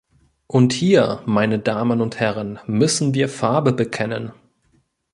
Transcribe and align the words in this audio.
Und 0.47 0.73
hier, 0.73 1.21
meine 1.27 1.59
Damen 1.59 2.01
und 2.01 2.19
Herren, 2.19 2.57
müssen 2.65 3.13
wir 3.13 3.29
Farbe 3.29 3.71
bekennen! 3.71 4.31